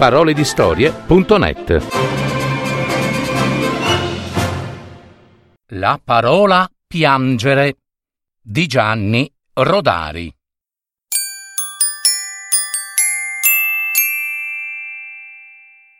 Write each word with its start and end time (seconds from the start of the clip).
www.paroledistorie.net 0.00 1.86
La 5.72 6.00
parola 6.02 6.66
piangere 6.86 7.76
di 8.40 8.66
Gianni 8.66 9.30
Rodari. 9.52 10.34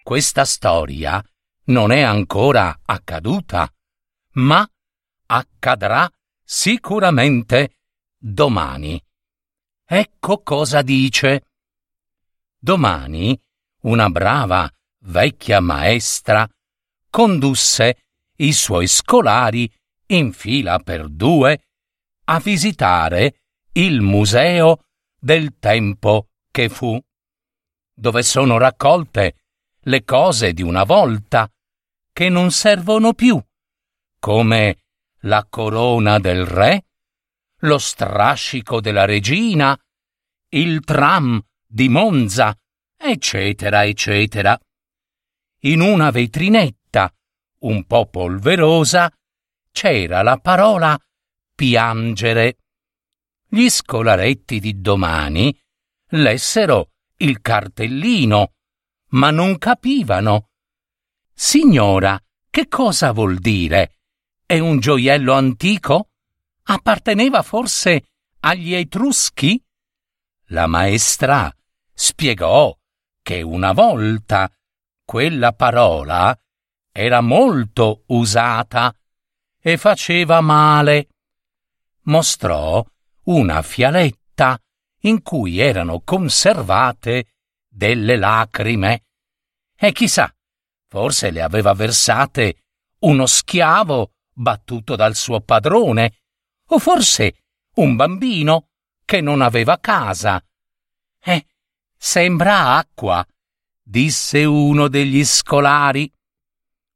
Questa 0.02 0.46
storia 0.46 1.22
non 1.64 1.92
è 1.92 2.00
ancora 2.00 2.80
accaduta, 2.82 3.70
ma 4.36 4.66
accadrà 5.26 6.10
sicuramente 6.42 7.76
domani. 8.16 8.98
Ecco 9.84 10.42
cosa 10.42 10.80
dice. 10.80 11.44
Domani 12.58 13.38
una 13.82 14.10
brava 14.10 14.70
vecchia 15.04 15.60
maestra 15.60 16.48
condusse 17.08 18.04
i 18.36 18.52
suoi 18.52 18.86
scolari 18.86 19.70
in 20.06 20.32
fila 20.32 20.78
per 20.78 21.08
due 21.08 21.60
a 22.24 22.38
visitare 22.38 23.40
il 23.72 24.00
museo 24.00 24.84
del 25.18 25.58
tempo 25.58 26.28
che 26.50 26.68
fu, 26.68 26.98
dove 27.92 28.22
sono 28.22 28.58
raccolte 28.58 29.36
le 29.84 30.04
cose 30.04 30.52
di 30.52 30.62
una 30.62 30.84
volta 30.84 31.50
che 32.12 32.28
non 32.28 32.50
servono 32.50 33.14
più, 33.14 33.42
come 34.18 34.76
la 35.20 35.46
corona 35.48 36.18
del 36.18 36.44
re, 36.44 36.86
lo 37.60 37.78
strascico 37.78 38.80
della 38.80 39.04
regina, 39.04 39.78
il 40.50 40.80
tram 40.80 41.40
di 41.66 41.88
Monza, 41.88 42.56
eccetera, 43.00 43.86
eccetera. 43.86 44.58
In 45.60 45.80
una 45.80 46.10
vetrinetta, 46.10 47.12
un 47.60 47.84
po' 47.84 48.06
polverosa, 48.06 49.10
c'era 49.72 50.22
la 50.22 50.36
parola 50.38 50.98
piangere. 51.54 52.58
Gli 53.48 53.68
scolaretti 53.68 54.60
di 54.60 54.80
domani 54.80 55.58
lessero 56.10 56.92
il 57.16 57.40
cartellino, 57.40 58.52
ma 59.08 59.30
non 59.30 59.58
capivano. 59.58 60.50
Signora, 61.32 62.22
che 62.48 62.68
cosa 62.68 63.12
vuol 63.12 63.38
dire? 63.38 63.96
È 64.44 64.58
un 64.58 64.78
gioiello 64.78 65.32
antico? 65.32 66.10
Apparteneva 66.64 67.42
forse 67.42 68.10
agli 68.40 68.74
Etruschi? 68.74 69.62
La 70.46 70.66
maestra 70.66 71.52
spiegò 71.92 72.76
che 73.22 73.42
una 73.42 73.72
volta 73.72 74.50
quella 75.04 75.52
parola 75.52 76.38
era 76.92 77.20
molto 77.20 78.02
usata 78.06 78.94
e 79.60 79.76
faceva 79.76 80.40
male. 80.40 81.08
Mostrò 82.02 82.84
una 83.24 83.62
fialetta 83.62 84.60
in 85.00 85.22
cui 85.22 85.58
erano 85.58 86.00
conservate 86.00 87.26
delle 87.68 88.16
lacrime. 88.16 89.04
E 89.76 89.92
chissà, 89.92 90.34
forse 90.88 91.30
le 91.30 91.42
aveva 91.42 91.72
versate 91.72 92.56
uno 93.00 93.26
schiavo 93.26 94.12
battuto 94.32 94.96
dal 94.96 95.14
suo 95.14 95.40
padrone, 95.40 96.18
o 96.68 96.78
forse 96.78 97.44
un 97.74 97.96
bambino 97.96 98.68
che 99.04 99.20
non 99.20 99.40
aveva 99.40 99.78
casa. 99.78 100.42
Eh, 101.22 101.46
sembra 102.02 102.76
acqua, 102.76 103.24
disse 103.82 104.44
uno 104.44 104.88
degli 104.88 105.22
scolari. 105.22 106.10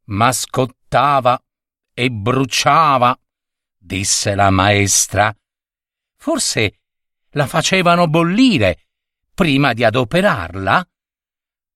Ma 0.06 0.32
scottava 0.32 1.38
e 1.92 2.10
bruciava, 2.10 3.16
disse 3.76 4.34
la 4.34 4.50
maestra. 4.50 5.34
Forse 6.16 6.80
la 7.32 7.46
facevano 7.46 8.08
bollire 8.08 8.86
prima 9.34 9.74
di 9.74 9.84
adoperarla? 9.84 10.88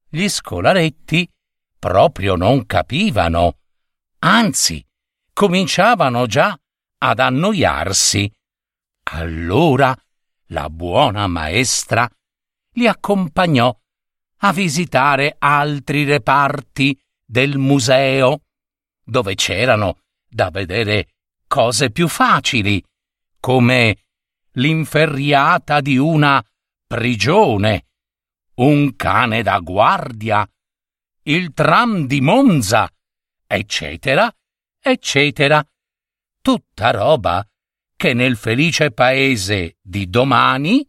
Gli 0.08 0.28
scolaretti 0.28 1.30
proprio 1.78 2.34
non 2.34 2.64
capivano, 2.64 3.58
anzi, 4.20 4.84
cominciavano 5.32 6.26
già 6.26 6.58
ad 6.98 7.18
annoiarsi. 7.18 8.32
Allora 9.10 9.94
la 10.46 10.70
buona 10.70 11.26
maestra 11.26 12.08
li 12.78 12.86
accompagnò 12.86 13.76
a 14.40 14.52
visitare 14.52 15.34
altri 15.38 16.04
reparti 16.04 16.98
del 17.24 17.58
museo, 17.58 18.44
dove 19.04 19.34
c'erano 19.34 19.98
da 20.28 20.50
vedere 20.50 21.08
cose 21.48 21.90
più 21.90 22.06
facili, 22.06 22.82
come 23.40 23.96
l'inferriata 24.52 25.80
di 25.80 25.98
una 25.98 26.42
prigione, 26.86 27.86
un 28.54 28.94
cane 28.96 29.42
da 29.42 29.58
guardia, 29.58 30.48
il 31.24 31.52
tram 31.52 32.06
di 32.06 32.20
Monza, 32.20 32.88
eccetera, 33.46 34.32
eccetera. 34.80 35.66
Tutta 36.40 36.90
roba 36.90 37.46
che 37.96 38.14
nel 38.14 38.36
felice 38.36 38.92
paese 38.92 39.78
di 39.82 40.08
domani 40.08 40.88